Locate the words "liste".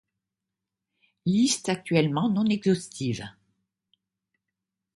1.27-1.69